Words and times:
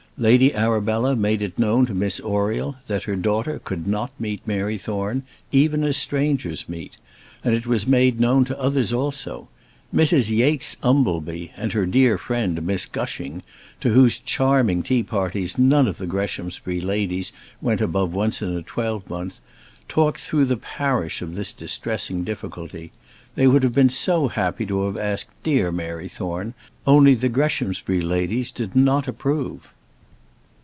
Lady 0.17 0.53
Arabella 0.53 1.15
made 1.15 1.41
it 1.41 1.57
known 1.57 1.87
to 1.87 1.95
Miss 1.95 2.19
Oriel 2.19 2.75
that 2.85 3.03
her 3.03 3.15
daughter 3.15 3.57
could 3.63 3.87
not 3.87 4.11
meet 4.19 4.39
Mary 4.45 4.77
Thorne, 4.77 5.23
even 5.51 5.83
as 5.83 5.97
strangers 5.97 6.69
meet; 6.69 6.97
and 7.43 7.55
it 7.55 7.65
was 7.65 7.87
made 7.87 8.19
known 8.19 8.45
to 8.45 8.59
others 8.59 8.93
also. 8.93 9.47
Mrs 9.91 10.29
Yates 10.29 10.77
Umbleby, 10.83 11.51
and 11.57 11.71
her 11.73 11.87
dear 11.87 12.19
friend 12.19 12.61
Miss 12.61 12.85
Gushing, 12.85 13.41
to 13.79 13.89
whose 13.93 14.19
charming 14.19 14.83
tea 14.83 15.01
parties 15.01 15.57
none 15.57 15.87
of 15.87 15.97
the 15.97 16.05
Greshamsbury 16.05 16.81
ladies 16.81 17.31
went 17.59 17.81
above 17.81 18.13
once 18.13 18.43
in 18.43 18.55
a 18.55 18.61
twelvemonth, 18.61 19.41
talked 19.87 20.19
through 20.21 20.45
the 20.45 20.57
parish 20.57 21.23
of 21.23 21.33
this 21.33 21.51
distressing 21.51 22.23
difficulty. 22.23 22.91
They 23.33 23.47
would 23.47 23.63
have 23.63 23.73
been 23.73 23.89
so 23.89 24.27
happy 24.27 24.67
to 24.67 24.83
have 24.85 24.97
asked 24.97 25.31
dear 25.41 25.71
Mary 25.71 26.09
Thorne, 26.09 26.53
only 26.85 27.15
the 27.15 27.29
Greshamsbury 27.29 28.01
ladies 28.01 28.51
did 28.51 28.75
not 28.75 29.07
approve. 29.07 29.71